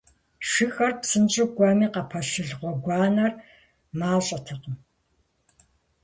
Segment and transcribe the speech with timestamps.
[0.49, 3.31] Шыхэр псынщӀэу кӀуэми, къапэщылъ гъуэгуанэр
[3.99, 4.75] мащӀэтэкъым.